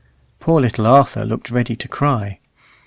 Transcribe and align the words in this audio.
Poor 0.39 0.59
little 0.59 0.87
Arthur 0.87 1.23
looked 1.23 1.51
ready 1.51 1.75
to 1.75 1.87
cry. 1.87 2.39